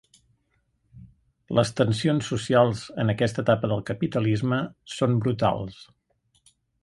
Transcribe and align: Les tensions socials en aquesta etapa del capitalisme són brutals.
Les 1.59 1.71
tensions 1.79 2.29
socials 2.33 2.81
en 3.03 3.13
aquesta 3.13 3.45
etapa 3.47 3.69
del 3.73 3.85
capitalisme 3.91 4.61
són 4.97 5.15
brutals. 5.27 5.79